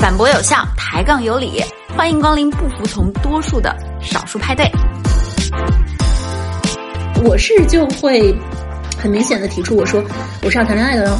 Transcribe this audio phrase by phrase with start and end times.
[0.00, 1.62] 反驳有效，抬杠有理，
[1.94, 4.66] 欢迎光临不服从多数的少数派对。
[7.22, 8.34] 我是就会
[8.96, 10.02] 很明显的提出，我说
[10.42, 11.18] 我是要谈恋爱的哟，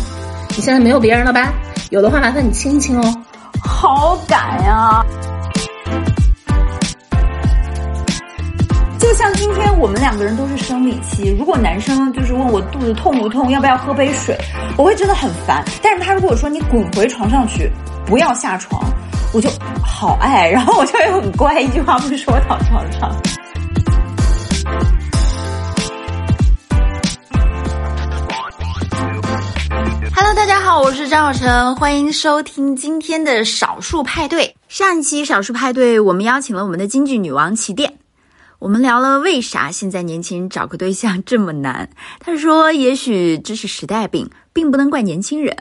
[0.56, 1.52] 你现在没有别人了吧？
[1.90, 3.14] 有的话麻烦你亲一亲哦。
[3.62, 5.04] 好敢呀！
[8.98, 14.34] 就像今天我们两个人都是生理期，如果男生就是问我肚子痛不痛，要不要喝杯水，
[14.78, 15.62] 我会真的很烦。
[15.82, 17.70] 但是他如果说你滚回床上去，
[18.10, 18.82] 不要下床，
[19.32, 19.48] 我就
[19.84, 23.08] 好爱，然后我就会很乖，一句话不说躺床上。
[30.12, 34.56] Hello，大家好，我是张小晨，欢迎收听今天的少数派对。
[34.66, 37.94] 上一期少数派对，我们邀请了我们的京剧女王齐电。
[38.58, 41.88] 我们聊了为啥现在年轻人找个对象这么难。
[42.18, 45.56] 他说，也许这是时代病，并不能怪年轻人。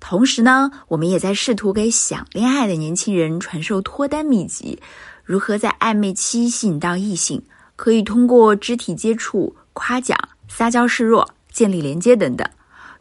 [0.00, 4.80] 同时呢，我们也在试图给想恋爱的年轻人传授脱单秘籍，
[5.24, 7.42] 如何在暧昧期吸引到异性，
[7.76, 12.48] 可以通过肢体接触、夸奖、撒娇示弱、建立连接等等。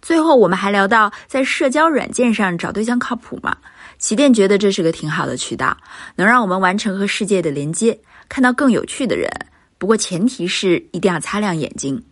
[0.02, 3.56] 最后，我们还聊到在社交软件上找对象靠谱吗？
[3.98, 5.76] 起点觉得这是个挺好的渠道，
[6.16, 7.98] 能让我们完成和世界的连接。
[8.30, 9.30] 看到更有趣的人，
[9.78, 12.04] 不过前提是一定要擦亮眼睛。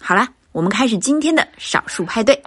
[0.00, 2.40] 好了，我们开始今天的少数派对。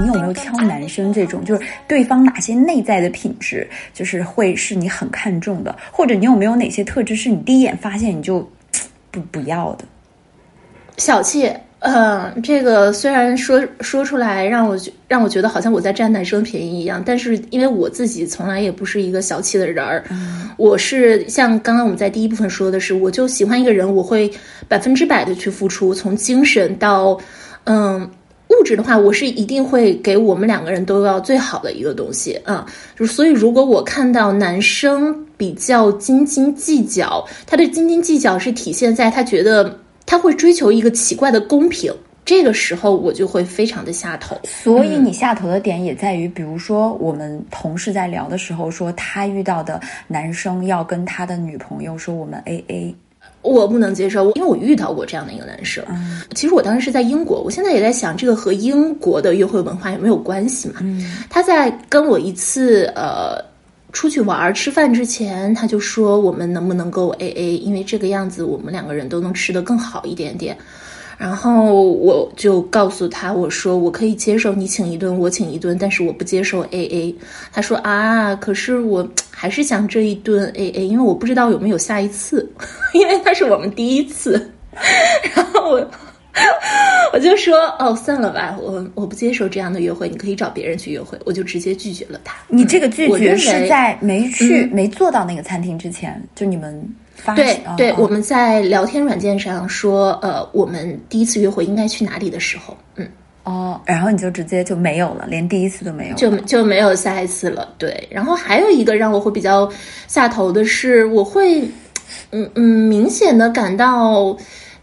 [0.00, 8.48] 你有没有挑男生这种，就是对方哪些内在的品质，就是会是你很看重的，或者你有没有哪些特质是你第一眼发现你就
[9.10, 9.84] 不不要的？
[10.96, 11.52] 小气。
[11.82, 20.04] 嗯，这个虽然说说出来让我觉让我觉得好像我在占男生便宜一样，但是因为我自己从来也不是一个小气的人儿，
[20.58, 24.30] 我是像刚刚我们在第一部分说的是，我就喜欢一个人，我会
[24.68, 27.18] 百分之百的去付出，从精神到
[27.64, 28.02] 嗯
[28.48, 39.78] 物质的话，我是一定会给我们两个人都要最好的一个东西啊，就是所以如果我看到男生比较斤斤计较，他的斤斤计较是体现在他觉得。
[40.10, 41.94] 他会追求一个奇怪的公平，
[42.24, 44.36] 这个时候我就会非常的下头。
[44.44, 52.92] 所以你下头的点也在于，比如说我们同事在聊的时候说，他遇到的男生要跟他的女朋友说我们 A A，
[53.42, 55.84] 我不能接受，因为我遇到过这样的一个男生。
[56.34, 60.80] 其实我当时是在英国，我现在也在想，这个和英国的约会文化有没有关系嘛？
[61.28, 63.48] 他在跟我一次呃。
[63.92, 70.56] 出去玩吃饭之前，他就说我们能不能够 A A，因为这个样子我们两个人都能吃得更好一点点。
[71.18, 77.14] 然后我就告诉他，我说我可以接受你请一顿，我请一顿，但是我不接受 A A。
[77.52, 82.50] 他说啊，可是我还是想这一顿 A A，因为我不知道有没有下一次，
[82.94, 84.50] 因为他是我们第一次。
[85.34, 85.90] 然后我。
[87.12, 92.36] 我就说哦，算了吧，我我不接受这样的约会，你可以找别人去约会，我就直接拒绝了他。
[92.48, 96.82] 你这个拒绝是在没去没坐到那个餐厅之前，就你们
[97.16, 103.08] 发对对，我们在聊天软件上说，呃，我们第一次约会应该去哪里的时候，嗯
[103.42, 107.68] 哦，然后你就直接就没有了，连第一次都没有，就就没有下一次了。
[107.76, 109.68] 对，然后还有一个让我会比较
[110.06, 111.60] 下头的是，我会
[112.30, 114.36] 嗯嗯明显的感到。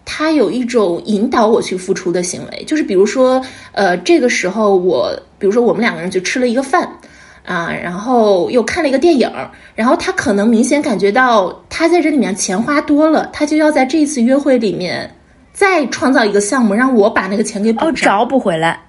[0.10, 6.90] 他有一种引导我去付出的行为，就是比如说，呃，这个时候我，比如说我们两个人就吃了一个饭，
[7.44, 9.30] 啊，然后又看了一个电影，
[9.76, 15.14] 然后他可能明显感觉到他在这里面钱花多了，他就要在这一次约会里面
[15.52, 18.80] 再创造一个项目，让我把那个钱给补上，找补回来。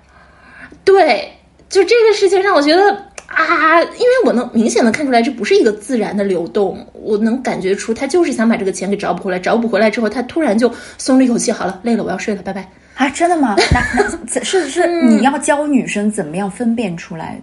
[0.84, 1.28] 对，
[1.68, 3.07] 就这个事情让我觉得。
[3.28, 12.68] 啊，因为我能明显的看出来，这不是一个自然的流动，我能感觉出他就是想把这个钱给找补回来，找补回来之后，他突然就松了一口气，好了，累了，我要睡了，拜拜。
[12.94, 13.54] 啊，真的吗？
[13.70, 17.40] 那 是是你要教女生怎么样分辨出来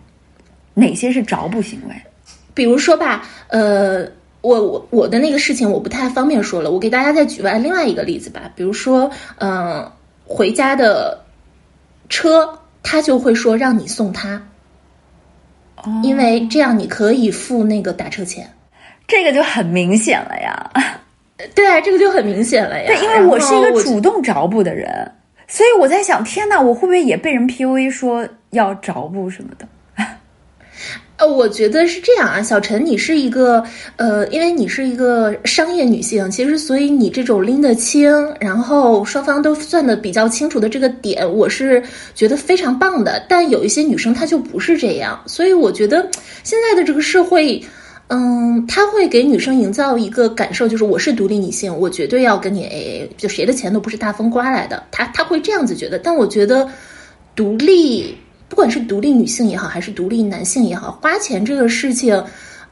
[0.74, 1.96] 哪些是找补行为？
[2.54, 4.06] 比如说吧，呃，
[4.42, 9.90] 我我我的那个事情我不太方便说了，我给大家再举外另外一个例子吧，比如说，嗯，
[10.26, 11.24] 回家的
[12.10, 12.50] 车，
[12.82, 14.42] 他就会说让你送他。
[16.04, 18.50] 因为这样你可以付那个打车钱，
[19.08, 20.72] 这个就很明显了呀。
[21.54, 22.88] 对啊，这个就很明显了呀。
[22.88, 25.12] 对，因为我是一个主动找补的人，
[25.48, 29.68] 所以我在想，天哪，我会不会也被人 PUA 说要找补什么的？
[31.18, 33.64] 呃，我觉得是这样啊，小陈，你是一个
[33.96, 41.82] 呃，因为你是一个商业女性，其实所以你这种拎得清，然后双方都算的比较清楚的这个点，我是
[42.14, 43.26] 觉得非常棒的。
[43.30, 46.10] 但有一些女生她就不是这样，所以我觉得
[46.44, 47.64] 现在的这个社会，
[48.08, 54.84] 嗯，她会给女生营造一个感受，就是我是独立女性，我绝对要跟你 AA，就谁的钱都不是大风刮来的。
[54.92, 56.70] 她她会这样子觉得，但我觉得
[57.38, 58.18] 独立，
[58.48, 62.24] 不管是独立女性也好，还是独立男性也好，花钱这个事情，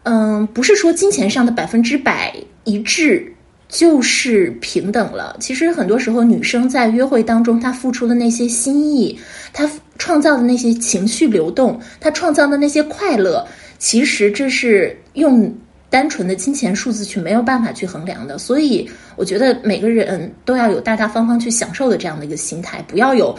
[0.03, 3.33] 嗯，不是说金钱上的百分之百一致
[3.67, 5.35] 就是平等了。
[5.39, 9.19] 其实很多时候，女生在约会当中，她付出的那些心意，
[9.51, 13.45] 她创造的那些情绪流动，她创造的那些快乐。
[13.79, 15.53] 其实这是用
[15.89, 23.35] 单纯的金钱数字去没有办法去衡量的，所以我觉得每个人都要有大大方方去享受的这样的一个心态，不要有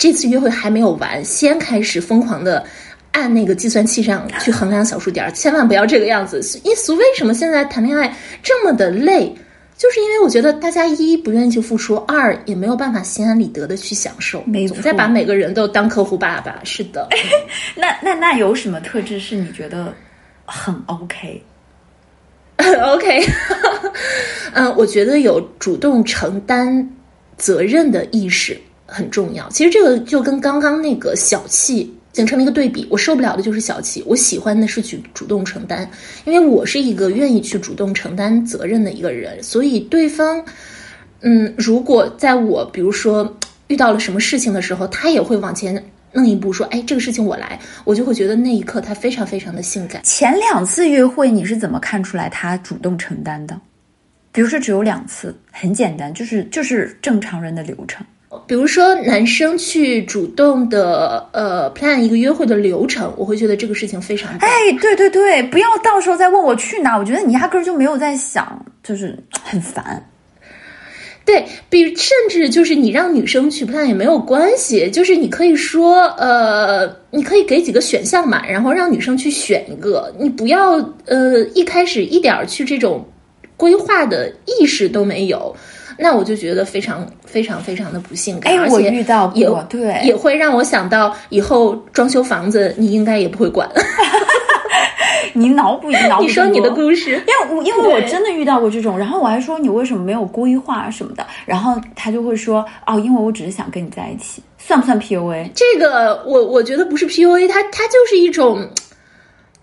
[0.00, 2.64] 这次约会还没有完，先开始疯狂的
[3.12, 6.40] 按那个计算器上去衡量小数点，千万不要这个样子。
[6.64, 9.30] 因俗为什么现在谈恋爱这么的累？
[9.76, 16.58] 就是因为我觉得大家一不愿意去付出，二也没有办法心安理得的去享受，没总在把每个人都当客户爸爸。
[16.64, 17.06] 是的，
[17.76, 19.94] 那那那有什么特质是你觉得
[20.46, 21.44] 很 OK？OK，
[24.54, 26.90] 嗯，我觉得有主动承担
[27.36, 28.58] 责任的意识
[28.90, 29.48] 很重要。
[29.50, 31.94] 其实这个就跟刚刚那个小气。
[32.12, 35.88] 形成了一个对比，我受不了的就是小气，我喜欢的是去主动承担，
[36.24, 40.44] 因为我是一个愿意去主动承担责任的一个人，所以对方，
[41.20, 43.32] 嗯，如果在我比如说
[43.68, 45.72] 遇到了什么事情的时候，他也会往前
[46.12, 50.02] 弄一步，说，哎，这个事情我来，我就会觉得那一刻他非常非常的性感。
[50.02, 53.58] 前两次约会你是怎么看出来他主动承担的？
[54.32, 58.04] 比如说只有两次，很简单，就是就是正常人的流程。
[58.46, 64.48] 比如说，男生去主动的呃 plan 一个约会的流程，我会觉得这个事情非常哎，
[64.80, 70.04] 对对对，不要到时候再问我去哪，我觉得你压根儿就没有在想，就是很烦。
[71.24, 80.72] 对比，甚至就是你让女生去 plan 也没有关系，就是你可以说呃，你可以给几个选项嘛，然后让女生去选一个，你不要
[81.06, 83.04] 呃一开始一点去这种
[83.56, 85.54] 规划的意识都没有。
[86.00, 88.90] 那我就觉得非常非常非常的不性感，而且也
[89.68, 93.68] 对，也会让我想到以后装修房子，你应该也不会管。
[95.32, 96.22] 你脑补， 脑补。
[96.24, 105.50] 你说你的故事，因为因为我真的遇到过这种，然后我还说你为什么没有规划什么的，然后他就会说哦，因为我只是想跟你在一起，算不算 PUA？
[105.54, 108.68] 这个我我觉得不是 PUA，它它就是一种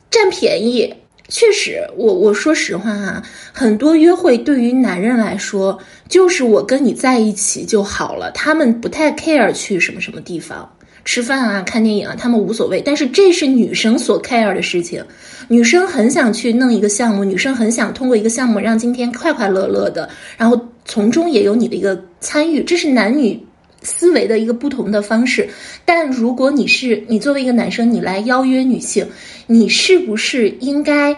[0.09, 0.93] 占便宜。
[1.29, 3.21] 确实，我我说实话啊，
[3.51, 5.77] 很多约会对于男人来说，
[6.07, 10.69] 就是我跟你在一起就好了，他们不太 care 去什么什么地方
[11.03, 12.81] 吃饭啊、看电影啊，他们无所谓。
[12.81, 15.03] 但是这是女生所 care 的事情，
[15.47, 23.41] 女生很想去弄一个项目，女生很想通过一个项目让今天快快乐乐的，然后从中也有你的一个参与，这是男女
[23.81, 25.49] 思维的一个不同的方式。
[25.85, 29.07] 但如果你是你作为一个男生，你来邀约女性。
[29.49, 31.15] 你是不是应该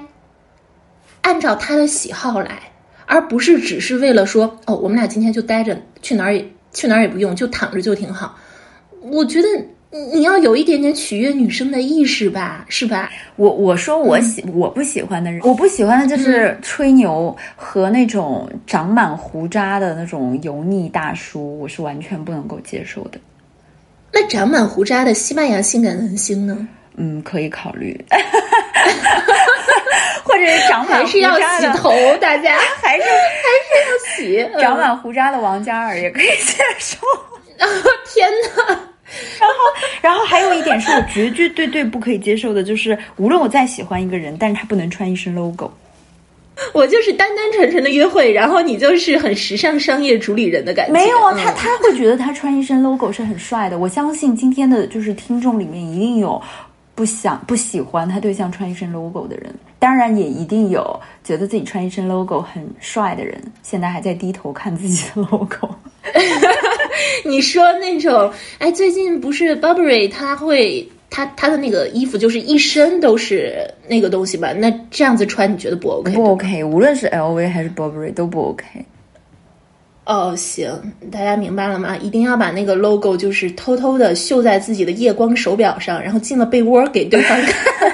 [1.21, 2.71] 按照他的喜好来，
[3.07, 8.37] 而不是只是为了说哦，我们俩今天就待着，去哪儿也去哪儿也不用，就躺着就挺好。
[9.01, 9.47] 我觉得
[9.91, 13.09] 你要有一点点取悦女生的意识吧，是吧？
[13.37, 23.19] 我我说我喜我不喜欢的人，我不喜欢的就是吹牛和那种长满胡渣的那种油腻大叔，我是完全不能够接受的。
[24.11, 26.67] 那长满胡渣的西班牙性感男星呢？
[26.95, 27.99] 嗯，可以考虑，
[30.23, 33.07] 或者是长满胡渣的头，大家 还是还
[33.65, 34.61] 是要洗。
[34.61, 36.97] 长满胡渣的王嘉尔也可以接受。
[38.13, 38.29] 天
[38.67, 38.88] 哪！
[39.39, 39.55] 然后，
[40.01, 45.71] 然后还有一点是我绝绝对对不可以接受的，就是无论我再喜欢一个人，但是他不能穿一身 logo。
[46.73, 50.93] 我就是单单纯纯的约会，然后你就是很时尚商业主理人的感觉。
[50.93, 53.77] 没有啊，他他会觉得他穿一身 logo 是很帅的。
[53.79, 56.41] 我相信今天的就是听众里面一定有。
[56.95, 65.69] 不想不喜欢他对象穿一身 logo 的人，当然也一定有觉得自己穿一身 logo 很帅的人，现在还在低头看自己的 logo。
[67.25, 74.53] 你说那种，哎，最近不是 Burberry 他会他他的那个衣服就是一身都是那个东西吧？
[74.53, 76.13] 那这样子穿你觉得不 OK？
[76.13, 78.63] 不 OK，无论是 LV 还是 Burberry 都不 OK。
[80.05, 80.71] 哦，行，
[81.11, 81.95] 大家明白了吗？
[81.97, 87.93] 一定要把那个 logo 就是偷偷的绣在自己的夜光手表上，然后进了被窝给对方看。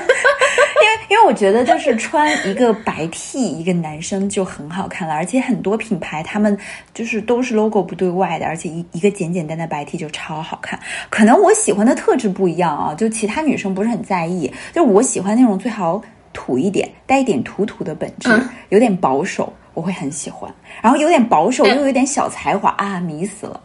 [1.09, 5.13] 因为，我觉得就是穿一个白 T，一个男生就很好看了。
[5.13, 6.57] 而且很多品牌他们
[6.93, 10.79] 就是都是 logo 不对外的，而且一一个简简单单白 T 就超好看。
[11.09, 14.51] 可能我喜欢的特质不一样啊，就其他女生不是很在意。
[14.73, 16.01] 就我喜欢那种最好
[16.33, 18.29] 土一点，带一点土土的本质，
[18.69, 19.51] 有点保守。
[19.73, 20.49] 我会很喜欢，
[20.81, 23.59] 然后有点保守又有点小才华啊，迷死了。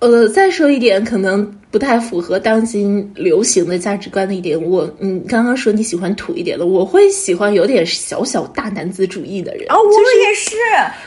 [0.00, 9.66] 呃，再说一点，可能不太符合当今流行的价值观的一点，我，嗯，刚刚说你喜欢土一点的，我会喜欢有点小小大男子主义的人。
[9.68, 10.56] 哦，我也是，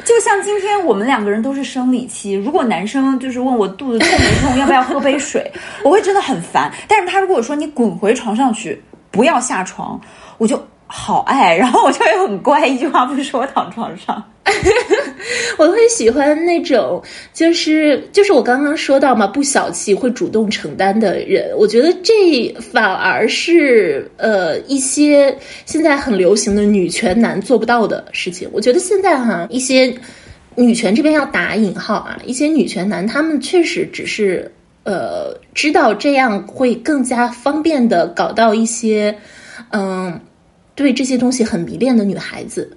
[0.05, 5.51] 就像今天我们两个人都是生理期，如果男生就是问我肚子痛没痛，要不要喝杯水，
[5.83, 6.71] 我会真的很烦。
[6.87, 9.99] 但是他如果说你滚回床上去，不要下床，
[10.37, 10.63] 我就。
[10.95, 14.23] 好爱，然后我就会很乖，一句话不说，躺床上。
[15.57, 17.01] 我会喜欢那种，
[17.33, 21.49] 就是就是我刚刚说到嘛，不小气，会主动承担的人。
[21.57, 25.35] 我觉得这反而是呃一些
[25.65, 28.49] 现在很流行的女权男做不到的事情。
[28.51, 29.95] 我觉得现在哈一些
[30.55, 34.51] 女权这边要打引号啊，一些女权男他们确实只是
[34.83, 39.15] 呃知道这样会更加方便的搞到一些
[39.71, 40.19] 嗯。
[40.75, 42.75] 对这些东西很迷恋的女孩子，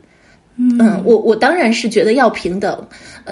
[0.59, 2.83] 嗯，我我当然是觉得要平等，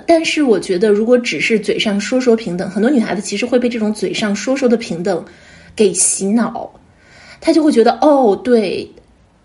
[0.07, 5.25] 但是我觉得如果只是嘴上说说平等，很多女孩子其实会被这种嘴上说说的平等
[5.75, 6.71] 给洗脑，
[7.41, 8.87] 她就会觉得哦对，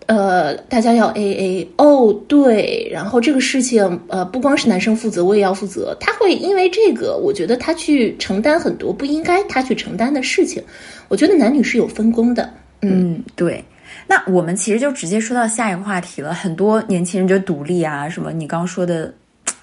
[0.04, 10.62] 呃，大家要 A A，哦对，然后这个事情呃不光是男生负责，我也要负责，他会因为这个，我觉得他去承担很多不应该他去承担的事情，
[11.08, 13.64] 我觉得男女是有分工的，嗯，对。
[14.10, 16.34] 那我们其实就直接说到下一个话题了。
[16.34, 19.14] 很多年轻人就独立啊，什么你刚刚说的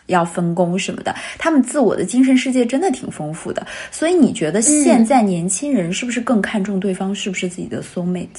[0.05, 3.67] 要分工什么的，他们自我的精神世界真的挺丰富的。
[3.91, 8.29] 所以你觉得现在年轻人是不是更看重对方是不是自己的 soul mate？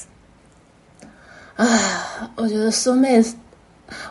[1.56, 3.30] 啊，我觉得 soul mate，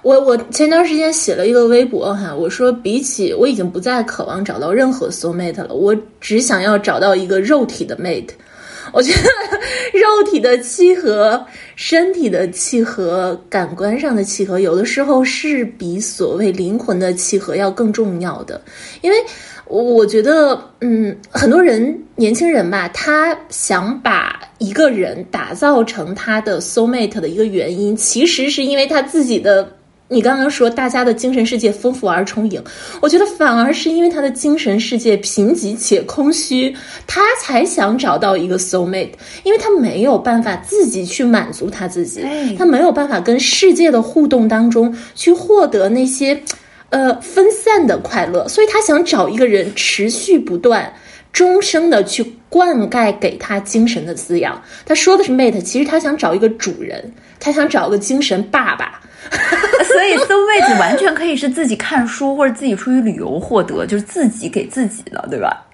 [0.03, 8.29] 我我前段时间写了一个微博哈，我说比起我已经不再渴望找到任何 soul mate 了，我只想要找到一个肉体的 mate。
[8.94, 9.29] 我觉得
[9.94, 18.62] 肉体的契合、身体的契合、感官上的契合，有的时候是比所谓灵魂的契合要更重要的。
[19.01, 19.17] 因为，
[19.65, 29.76] 我觉得，嗯，很多人年轻人吧，他想把一个人打造成他的 soul mate 的一个原因，其实是因为他自己的。
[30.09, 32.63] 你刚刚说大家的精神世界丰富而充盈，
[33.01, 36.73] 我觉得反而是因为他的精神世界贫瘠且空虚，
[37.05, 39.11] 他才想找到一个 soul mate，
[39.43, 42.25] 因为他没有办法自己去满足他自己，
[42.57, 46.41] 他没有办法跟世界的互动当中去获得那些，
[46.89, 50.93] 呃分散的快乐，所以他想找一个人持续不断、
[51.33, 54.63] 终生的去灌溉给他精神的滋养。
[54.85, 57.11] 他说的是 mate，其实他想找一个主人，
[57.41, 59.01] 他想找个精神爸爸。
[59.91, 65.65] 所以，so mate 完全可以是自己看书或者自己出去旅游获得，就是自己给自己的，对吧？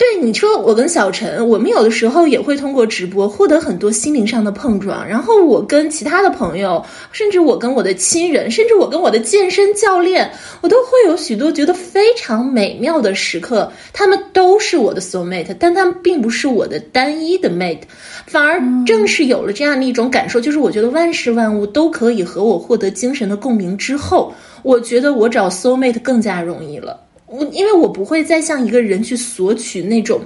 [0.00, 5.06] 对，你说我跟小陈，我们有的时候也会通过直播获得很多心灵上的碰撞。
[5.06, 13.70] 然后我跟其他的朋友，甚至我跟我的亲人，甚至我跟我的健身教练，我都会有许多觉得非常美妙的时刻。
[13.92, 17.82] 他们都是我的 soul mate，但他们并不是我的单一的 mate。
[18.24, 26.98] 反而正是有了这样的一种感受，就是我觉得万事万物都可以和我获得精神的共鸣之后，我觉得我找 soul mate 更加容易了。
[27.30, 30.20] 我因为我不会再向一个人去索取那种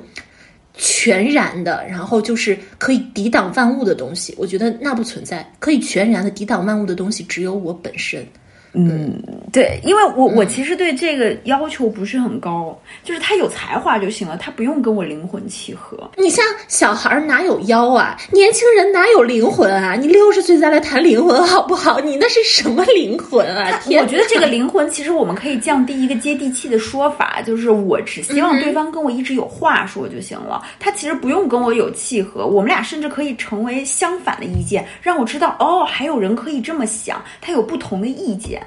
[0.73, 4.35] 全然的，然后就是可以抵挡万物的东西。
[4.39, 8.27] 我觉得那不存在，可以全然的抵挡万物的东西，只有我本身。
[8.77, 16.11] 嗯，对，因为我我其实对这个要求不是很高，就是他有才华就行了，他不用跟我灵魂契合。
[16.17, 18.17] 你像小孩哪有腰啊？
[18.33, 19.95] 年轻人哪有灵魂啊？
[19.95, 22.01] 你六十岁再来谈灵魂好不好？
[22.01, 23.81] 你那是什么灵魂啊？
[23.87, 30.61] 我觉得这个灵魂其实我们可以降低一个接地气的说法，就是我只希望对方跟我一直有话说就行了。
[30.81, 38.64] 他其实不用跟我有契合，我们俩甚至可以成为相反的意见，让我知道哦，还有人可以这么想，他有不同的意见。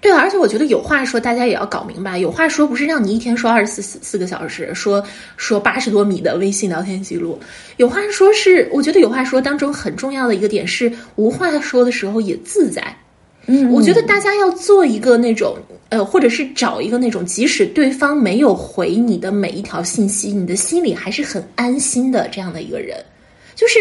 [0.00, 2.18] 对啊，而且我觉得有话说，大家也要搞明白。
[2.18, 5.04] 有话说不是让你一天说二十四四四个小时，说
[5.36, 7.36] 说八十多米的微信聊天记录。
[7.78, 12.96] 有话说是，我觉得有话说当中很重要的一个点是，无话说的时候也自在。
[13.46, 15.56] 嗯，我觉得大家要做一个那种，
[15.88, 22.96] 呃，或者是找一个那种，即使对方没有回你的每一条信息，你的心里还是很安心的这样的一个人，
[23.56, 23.80] 就是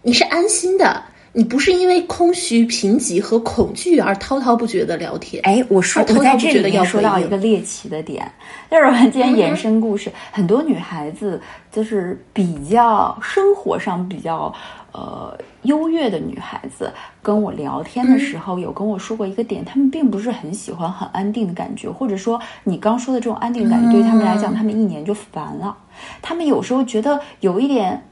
[0.00, 1.04] 你是安心的。
[1.32, 5.40] 你不是因为空虚、贫瘠和恐惧而滔滔不绝的聊天。
[5.44, 8.30] 哎，我说我在这里要说到一个猎奇的点，
[8.68, 14.52] 就是我们今天延伸故事，很多女孩子就是比较生活上比较
[14.90, 25.76] 呃优越的女孩子，跟我聊天的时候有跟我说过一个点，她们并不是很喜欢很安定的感觉，或者说你刚说的这种安定感觉，对于她们来讲，她们一年就烦了。
[26.20, 28.02] 她们有时候觉得有一点。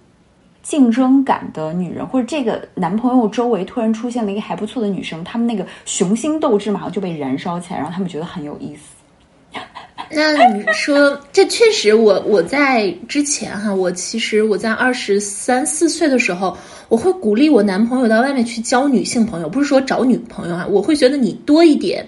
[0.69, 9.63] 竞争感的女人，或者这个男朋友周围突然出现了一个还不错的女生，他们那个雄心斗志马上就被燃烧起来，然后他们觉得很有意思。
[10.11, 16.55] 那你说，这确实，我我在之前哈，我其实我在二十三四岁的时候，
[16.91, 22.07] 我会鼓励我男朋友到外面去交女性朋友，不是说找女朋友啊，我会觉得你多一点。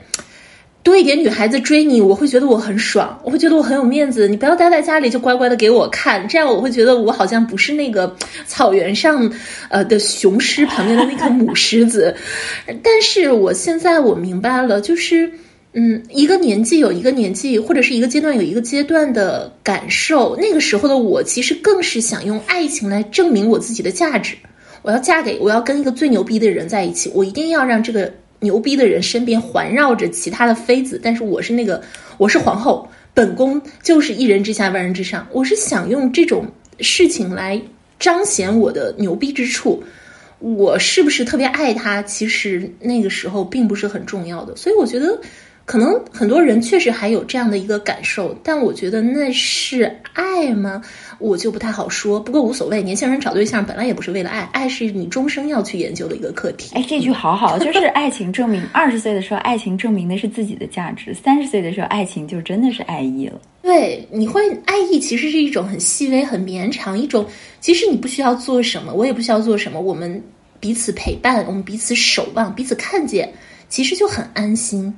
[0.83, 4.27] 多一点女孩子追你，我会觉得我很爽，我会觉得我很有面子。
[4.27, 9.31] 你不要待在家里，就乖乖的给我看，这样我会觉得我好像不是那个草原上，
[9.69, 12.17] 呃的雄狮旁边的那个母狮子。
[12.83, 15.31] 但是我现在我明白了，就是
[15.75, 20.35] 嗯，一个年纪有一个年纪，或者是一个阶段有一个阶段的感受。
[20.41, 24.35] 那个时候的我，其实更是想用爱情来证明我自己的价值。
[24.81, 28.11] 我要嫁给，我要跟一个最牛逼的人在一起，我一定要让这个。
[28.41, 31.83] 牛逼的人身边环绕着其他的妃子，但是我是那个，
[32.19, 35.27] 我是皇后，本宫就是一人之下万人之上。
[35.31, 36.47] 我是想用这种
[36.81, 37.61] 事情来
[37.99, 39.83] 彰显我的牛逼之处。
[40.39, 42.03] 我是不是特别爱他？
[42.03, 44.57] 其实那个时候并不是很重要的。
[44.57, 45.21] 所以我觉得。
[45.71, 49.85] 可能很多人确实还有这样的一个感受，但我觉得那是
[50.15, 50.83] 爱吗？
[51.21, 52.19] 我就不太好说。
[52.19, 56.75] 不过无所谓，年轻人找对象本来也不是为了爱，爱是你终生要去研究的一个课题。
[56.75, 58.61] 哎，这句好好，就是爱情证明。
[58.73, 63.41] 二十岁的时候，爱情证明的是自己的价值；三十岁的时候，爱情就真的是爱意了。
[63.63, 67.25] 对，你会爱意其实是一种很细微、很绵长，一种
[67.61, 70.21] 其实你不需要做什么，我也不需要做什么，我们
[70.59, 73.33] 彼此陪伴，我们彼此守望，彼此看见，
[73.69, 74.93] 其实就很安心。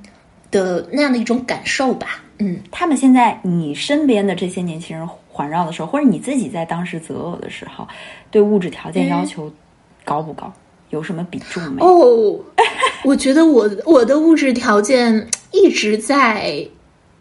[0.52, 7.88] 的那样的一种感受吧，嗯，他们现在你身边的这些年轻人环绕的时候，或者你自己在当时择偶的时候，
[8.30, 9.52] 对物质条件要求
[10.04, 10.52] 高不高？
[10.90, 11.82] 有什么比重没？
[11.82, 12.38] 哦，
[13.02, 16.62] 我觉得我我的物质条件一直在，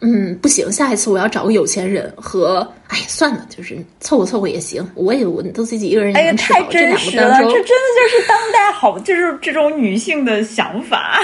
[0.02, 4.86] 嗯，不行，下一次我要找个有钱人和，哎，算了，就是凑合凑合也行。
[4.94, 11.22] 我也我都自己一个人也能吃饱，这两个这真的就是当代好，就是这种女性的想法。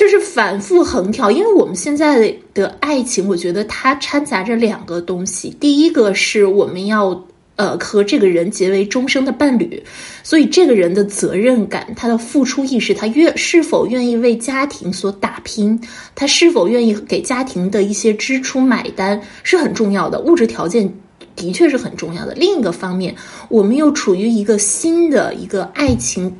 [0.00, 5.54] 就是反复横跳，因为我们现在的爱情，我觉得它掺杂着两个东西。
[5.60, 7.22] 第一个是我们要
[7.56, 9.82] 呃和这个人结为终生的伴侣，
[10.22, 15.78] 所以这个人的责任感、他的付出意识、他愿是否愿意为家庭所打拼，
[16.14, 20.18] 他是否愿意给家庭的一些支出买单是很重要的。
[20.20, 20.90] 物质条件
[21.36, 22.32] 的确是很重要的。
[22.32, 23.14] 另一个方面，
[23.50, 26.34] 我们又处于一个新的一个爱情，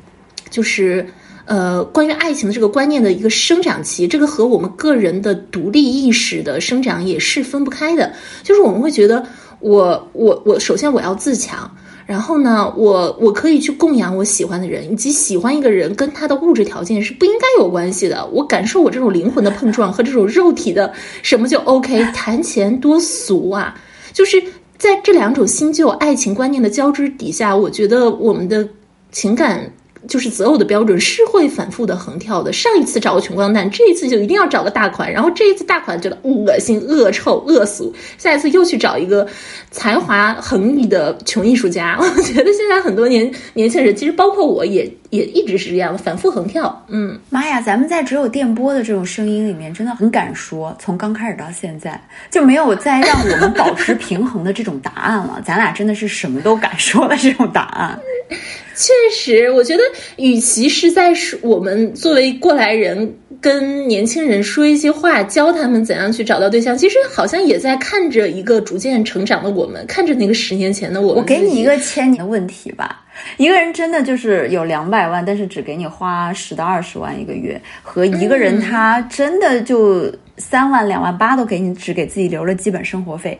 [0.49, 1.05] 就是。
[1.51, 8.13] 呃，关于爱情的这个观念的一个生长期，这个和我们个人的独立意识的生长也是分不开的。
[8.41, 9.21] 就是我们会觉得，
[9.59, 11.69] 我我我，首先我要自强，
[12.05, 18.25] 然后呢，我我可以去供养我喜欢的人，以及喜欢一个人跟他的物质条件是不应该有关系的。
[18.27, 22.01] 我感受我这种灵魂的碰撞和这种肉体的什么就 OK。
[22.13, 23.75] 谈钱多俗啊！
[24.13, 24.41] 就是
[24.77, 28.69] 在这两种新旧爱情观念的交织底下，我觉得我们的
[29.11, 29.69] 情感。
[30.07, 32.51] 就是择偶的标准是会反复的横跳的。
[32.51, 39.27] 上一次找个穷光蛋，这一次就一定要找个大款，然后这一次大款觉得恶心、恶臭、恶俗，下一次又去找一个
[39.69, 41.97] 才华横溢的穷艺术家。
[42.01, 46.83] 我觉得现在很多年年轻人，其实包括我也也一直是这样反复横跳。
[46.87, 55.39] 嗯，妈呀，咱们在只有电波的这种声音里面，真的很敢说，从刚开始到现在就没有再让我们保持平衡的这种答案了。
[55.45, 57.99] 咱俩真的是什么都敢说的这种答案。
[58.73, 59.83] 确实，我觉得，
[60.15, 71.15] 与其是在说我们作为过来人跟年轻人说一些话，教他们怎样去找到对象，其实好像也在看着一个逐渐成长的我们，看着那个十年前的我。
[71.15, 73.03] 我给你一个千年的问题吧：
[73.37, 83.39] 一个人真的就是有两百万，但是只给你花十到二十万一个月，和一个人他真的就三万、两万八都给你，只给自己留了基本生活费，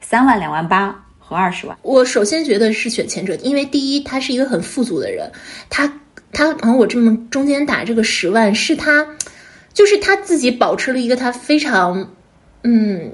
[0.00, 1.34] 三万、两万八和。
[1.34, 5.32] 二十万，我首先觉得是选前者，因为第一，他是一个很富足的人，
[5.70, 5.90] 他
[6.30, 9.06] 他往我这么中间打这个十万，是他，
[9.72, 12.10] 就是他自己保持了一个他非常，
[12.62, 13.12] 嗯，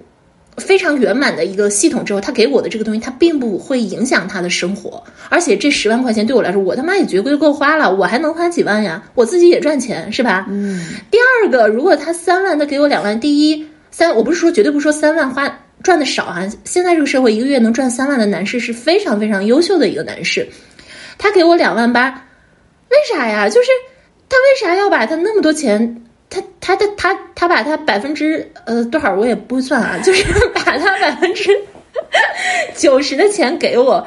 [0.59, 9.03] 非常圆满的一个系统之后，他给我的这个东西，他并不会影响他的生活，而且这十万块钱对我来说，我他妈也绝对够花了，我还能花几万呀？
[9.14, 10.47] 我自己也赚钱是吧？
[10.51, 10.85] 嗯。
[11.11, 15.59] 第二个，如果他三万，他给我两万，第一三，我不是说绝对不说三万花。
[15.81, 20.44] 赚的少哈，现在这个社会一个月能赚三万的男士是非常非常优秀的一个男士，
[21.16, 22.11] 他给我两万八，
[22.90, 23.49] 为啥呀？
[23.49, 23.68] 就是
[24.29, 31.50] 他为啥要把他那么多钱，他他的他他把他百分之呃多少我也不会算啊，就是 把他百分之
[32.76, 34.06] 九十的钱给我，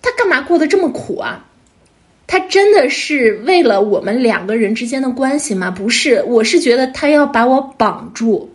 [0.00, 1.44] 他干嘛过得这么苦啊？
[2.26, 5.70] 他真的是为了我们两个人之间的关系吗？
[5.70, 8.48] 不是，我是觉得他要把我绑住。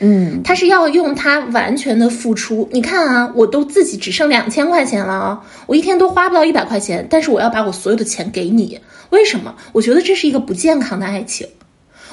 [0.00, 2.68] 嗯，他是要用他完全的付出。
[2.70, 8.78] 你看啊，我都自己只剩两千块钱了啊，我一天都花不到一百块钱，但是我要把我所有的钱给你，
[9.10, 9.54] 为什么？
[9.72, 11.48] 我觉得这是一个不健康的爱情。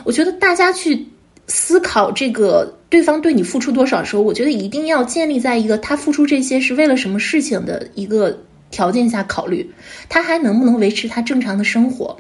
[0.04, 1.08] 我觉得大家去
[1.48, 8.38] 思考这个对方对你付出多少的时候，我觉得一定要建立在一个他付出这些是为了什么事情的一个
[8.70, 9.70] 条件下考虑，
[10.08, 12.18] 他还能不能维持他正常的生活。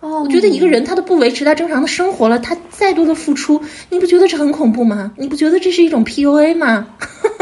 [0.00, 5.12] 哦，我觉得一个人他都不维持他正常的生活了，他再多的付出，你不觉得这很恐怖吗？
[5.18, 6.86] 你不觉得这是一种 PUA 吗？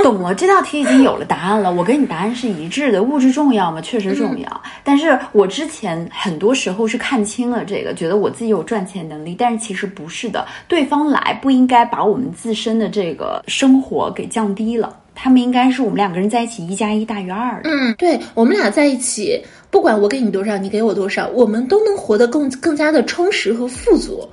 [0.02, 1.72] 懂了，这道题已经有了答案了。
[1.74, 3.80] 我跟你答案是一致的，物质重要吗？
[3.80, 4.62] 确实重要。
[4.82, 10.46] 但是我之前很多时候是看清了这个，觉得我自己有赚钱能力，但是其实不是的。
[10.66, 17.70] 对方来不应该把我们自身的这个生活给降低了，他们应该是我们两个人在一起一加一大于二的。
[17.70, 24.28] 嗯，对我们俩在一起，不管我给你多少，你给我多少，我们都能活得更更加的充实和富足。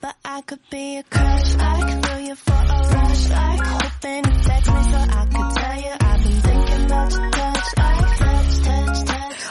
[0.00, 2.04] But I could be a crush, I could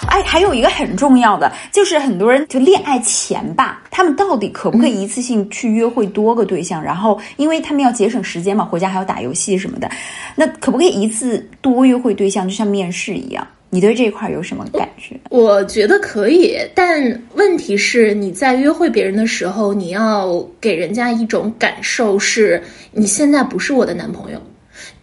[0.10, 6.84] 哎，还有一个很重要的，就是很多人就恋爱前吧，他们到底可不可以一次性去约会多个对象？
[6.84, 9.90] 然后，因为他们要节省时间嘛，回家还要打游戏什么的，
[10.36, 13.48] 那可不可以一次多约会对象，就像面试一样？
[13.74, 15.20] 你对这一块有什么感觉？
[15.32, 24.40] 我觉得可以，但问题是你在约会别人的时候，你要给人家一种感受是，你现在不是我的男朋友，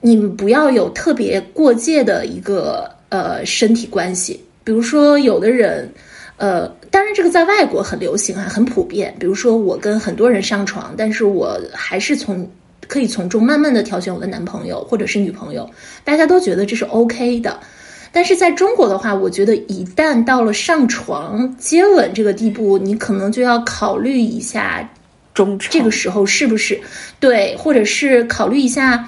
[0.00, 4.40] 你们不要有特别过界的一个呃身体关系。
[4.62, 5.92] 比如说，有的人，
[6.36, 9.12] 呃，当然这个在外国很流行啊，很普遍。
[9.18, 12.48] 比如说，我跟很多人上床，但是我还是从
[12.86, 15.68] 可以从中慢慢的挑选我的男朋友或者是女朋友，
[16.04, 17.58] 大家都觉得这是 OK 的。
[18.12, 24.88] 但是在中国的话，我觉得一旦到了上床接吻这个地步，你可能就要考虑一下，
[25.32, 26.80] 忠诚这个时候是不是
[27.20, 29.06] 对，或者是考虑一下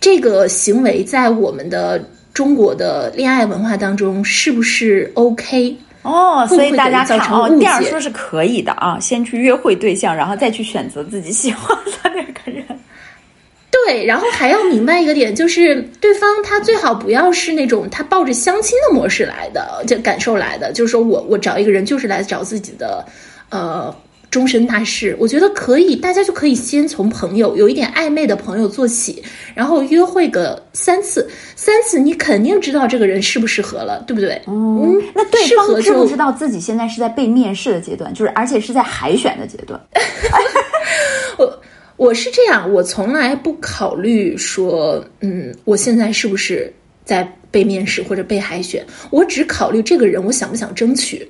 [0.00, 5.76] 这个行为在我们的中国的恋爱文化当中是不是 OK？
[6.02, 12.64] 哦，所以大家看哦，第二解说是可以的啊，先去约会对象，然后再去选择自己喜欢的那个人。
[13.86, 23.04] 对，然后还要明白一个点，就是对方他最好不要是那种他抱着相亲的模式来的，就感受来的，就是说我我找一个人就是来找自己的，
[23.50, 23.94] 呃。
[24.28, 29.22] 终身大事，我觉得可以，大家就可以先从朋友有一点暧昧的朋友做起，
[29.54, 34.42] 然后约会个三次，三次你肯定知道这个人适不适合了，对不对？
[34.46, 39.80] 嗯，那对方知不知道自己现在是在被面试的阶段，就是而且是在海选的阶段？
[41.38, 41.60] 我
[41.96, 46.72] 我是这样，我从来不考虑说，嗯，我现在是不是
[47.04, 51.28] 在被面试或者被海选，我只考虑这个人我想不想争取。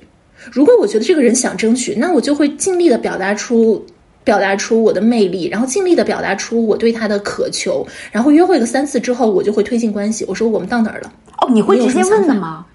[0.51, 3.85] 如果我觉得这个人想争取，那我就会尽力的表达出。
[4.23, 10.25] 表达出我的魅力，然后尽力的表达出我对他的渴求，然后约会个三次之后，我就会推进关系。
[10.27, 11.13] 我说我们到哪儿了？
[11.37, 12.65] 哦，你会直接问的吗？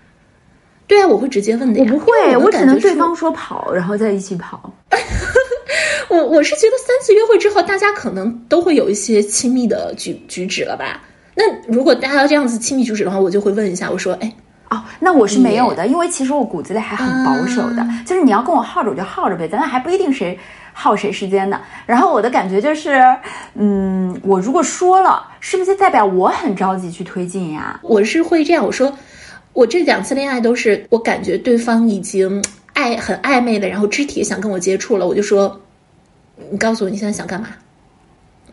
[0.86, 1.92] 对啊，我会直接问的呀。
[1.92, 4.71] 我不会，我只能对方说跑，然后再一起跑。
[6.12, 11.00] 我我是觉得三次约会之后，大家可能都会有一些亲密的举举止了吧？
[11.34, 14.30] 那如果大家要这样子亲密举止的话，我就会问一下，我说，哎，
[14.68, 20.38] 哦，那我是没有的，因为其实我骨子里还很保守的，啊就是你要跟我耗着我就耗着呗，咱俩还不一定谁
[20.74, 21.58] 耗谁时间呢。
[21.86, 23.02] 然后我的感觉就是，
[23.54, 27.80] 嗯，我如果说了，是不是代表我很着急去推进呀？
[27.82, 28.92] 我是会这样，我说，
[29.54, 32.44] 我这两次恋爱都是我感觉对方已经
[32.74, 35.58] 暧很暧昧的，然后肢体想跟我接触了，我就说，
[36.50, 37.48] 你告诉我你现在想干嘛？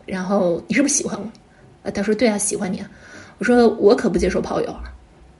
[0.06, 1.88] 然后你是不是喜欢我？
[1.88, 2.90] 啊，他说对啊，喜欢你啊。
[3.38, 4.84] 我说我可不接受炮友啊。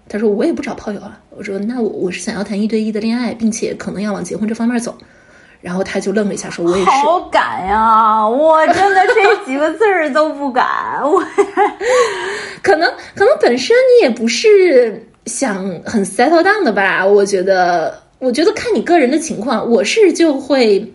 [0.08, 1.20] 他说我也不找炮友啊。
[1.30, 4.96] 我说那我我是想要谈一对一的恋爱，并且可能要往结婚这方面走。
[5.60, 6.90] 然后他就愣了一下，说我也是。
[6.90, 8.26] 好敢呀！
[8.26, 10.66] 我真的这几个字儿都不敢。
[11.02, 11.22] 我
[12.62, 17.04] 可能可能本身你也不是想很 settle down 的吧？
[17.04, 20.90] 我觉得，我觉得看你个人的情况，我是就会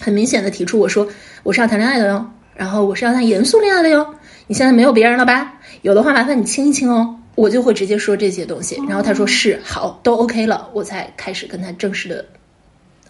[0.00, 1.06] 很明显的提出，我说
[1.42, 4.14] 我是要谈恋爱的哟，然后我是要谈严肃恋爱的哟。
[4.46, 5.54] 你现在没有别人了吧？
[5.82, 7.16] 有的话麻烦你亲一亲哦。
[7.34, 12.24] 我就会直接说这些东西，然后他说是好，都 OK 了，我才开始跟他正式的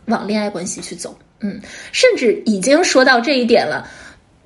[0.06, 1.16] 往恋爱关系去走。
[1.40, 1.60] 嗯，
[1.92, 3.88] 甚至已经说到这一点了。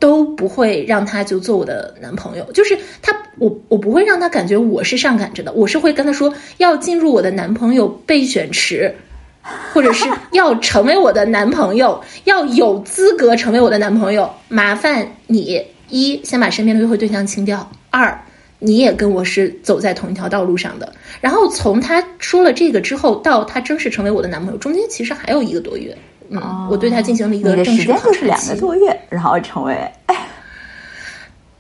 [0.01, 8.97] 都不会让他就做我的男朋友，就是他，我我不会让他感觉我是上赶着的，我是会跟他说要进入我的男朋友备选池，
[9.73, 18.23] 或者是要成为我的男朋友，要有资格成为我的男朋友，麻烦你一先把身边的约会对象清掉，二
[18.59, 20.93] 你也跟我是走在同一条道路上的。
[21.21, 25.97] 然后从他说了这个之后，到他正式成为我的男朋友，中间其实还有一个多月。
[26.33, 29.77] 嗯，我对他进行了一个正式考察期两个多月，然后成为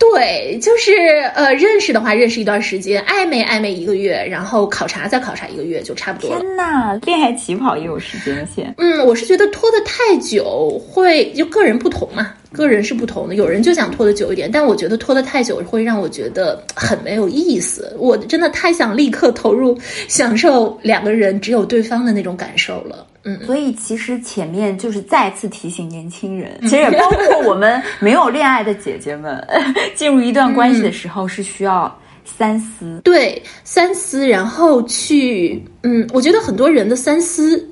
[0.00, 0.92] 对，就是
[1.34, 6.40] 呃，认识的话认识一段时间，暧昧暧昧一个月，然后考察再考察一个月，就差不多了。
[6.40, 8.74] 天呐，恋爱起跑也有时间线。
[8.78, 17.94] 嗯，我是觉得拖得太久会就个人不同嘛，个人是不同的，有人就想拖得久一点，但我觉得拖得太久会让我觉得很没有意思。
[17.98, 23.06] 我真的太想立刻投入享受两个人只有对方的那种感受了。
[23.22, 29.46] 嗯，所以其实前面就是再次提醒年轻人， 其实也包括我们没有恋爱的姐姐们，
[29.94, 33.00] 进入一段关系的时候是需要三思。
[33.04, 37.62] 对，三思，然后去，嗯，我觉得很多人的三思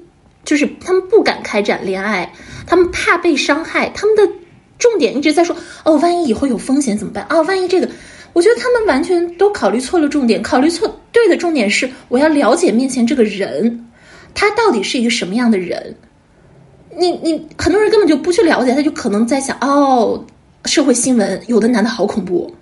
[0.44, 2.30] 就是他们不敢开展恋爱，
[2.66, 4.30] 他们怕被伤害，他们的
[4.78, 7.40] 重点一直在说哦，万一以后有风险怎么办啊？
[7.42, 7.88] 万一这个，
[8.32, 13.86] 我觉得他们完全都考虑错了重点，考虑错对的重点是我要了解面前这个人，
[14.34, 15.94] 他到底是一个什么样的人。
[16.96, 20.24] 你你很多人根本就不去了解，他就可能在想哦，
[20.64, 22.52] 社会新闻有的男的好恐怖，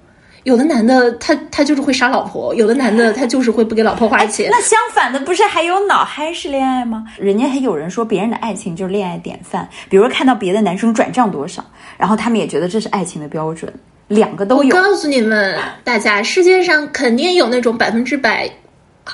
[0.47, 4.49] 有的男的他他就是会杀老婆，有的男的他就是会不给老婆花钱。
[4.49, 7.05] 那相反的，不是还有脑嗨式恋爱吗？
[7.19, 11.65] 人家还有人说别人的爱情就是恋爱典范，比如说看到别的男生转账多少，
[11.99, 13.73] 然后他们也觉得这是爱情的标准，
[14.07, 14.77] 两个都有。
[14.77, 18.49] 我告诉你们，大家世界上肯定有那种百分之百，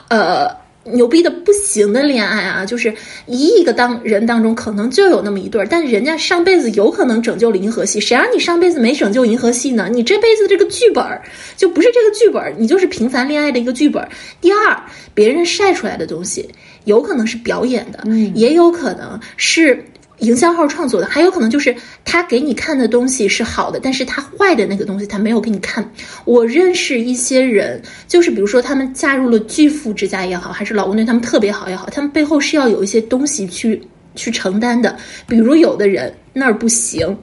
[0.09, 0.62] 呃。
[0.85, 2.93] 牛逼的不行的恋爱啊，就是
[3.27, 9.89] 一亿个当人当中可能就有那么一对儿，但人家上辈子有可能拯救了银河系，谁让你上辈子没拯救银河系呢？
[9.93, 11.23] 你这辈子这个剧本儿
[11.57, 14.07] 就不是这个剧本儿，你就是平凡恋爱的一个剧本。
[14.41, 14.83] 第二，
[15.15, 16.49] 别人晒出来的东西
[16.85, 19.85] 有可能是表演的，也有可能是。
[20.23, 25.89] 营销号创作的，还有可能就是他给你看的东西是好的，但是他坏的那个东西他没有给你看。
[26.25, 33.83] 我认识一些人，就是比如说他们嫁入了巨富之家也好，还是老公对他们特别好也好，他们背后是要有一些东西去
[34.15, 34.97] 去承担的。
[35.27, 37.17] 比如有的人那儿不行，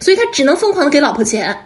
[0.00, 1.56] 所以他只能疯狂的给老婆钱。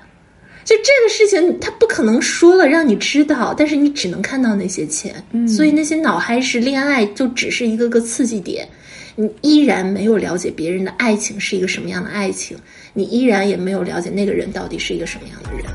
[0.64, 5.12] 就这个事情，他不可能说了让你知道，但是你只能看到那些钱。
[5.48, 8.68] 所以那些脑嗨式恋爱就只是一个个刺激点。
[9.14, 12.56] 你依然没有了解别人的爱情是一个什么样的爱情，
[12.94, 15.66] 你依然也没有了解那个人到底是一个什么样的人。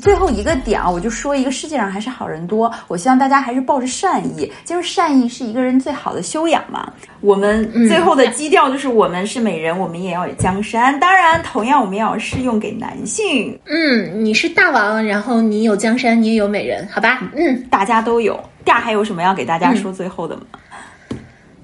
[0.00, 6.92] 最后一个点啊，我就说一个世界上还是好人多，我希望大家还是抱着善意，就是善意是一个人最好的修养嘛。
[7.20, 10.98] 我们最后的基调就是我们是美人，我们也要有江山。
[10.98, 13.58] 当然，同样我们也要适用给男性。
[13.66, 17.22] 嗯，你是大王，然后你有江山，你也有美人，好吧？
[17.36, 18.38] 嗯，大家都有。
[18.64, 20.42] 第二，还有什么要给大家说最后的吗？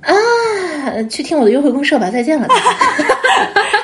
[0.07, 2.49] 啊，去听我的约会公社吧，再见了。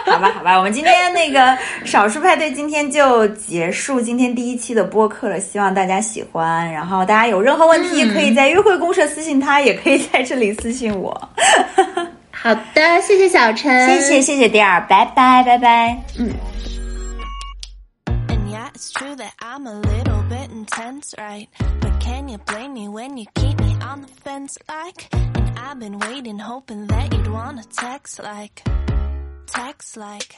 [0.05, 6.71] 好吧，好吧，我们今天那个少数派对今天就结束今天第一期的播客了，希望大家喜欢。
[6.71, 11.11] 然后大家有任何问题，可以在约会公社私信他，也可以在这里私信我。
[12.31, 16.31] 好的，谢谢小陈，谢谢谢谢第二，拜拜拜拜，嗯。
[18.29, 21.49] And yeah, it's true that I'm a little bit intense, right?
[21.81, 21.93] But
[22.29, 25.09] you blame me when you keep me on the fence like?
[25.13, 28.63] And I've been waiting, hoping that you'd wanna text like,
[29.47, 30.37] text like.